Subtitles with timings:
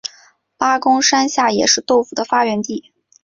[0.57, 2.91] 八公山下也是豆腐的发源地。